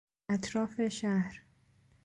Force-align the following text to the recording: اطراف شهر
اطراف 0.29 0.87
شهر 0.87 1.41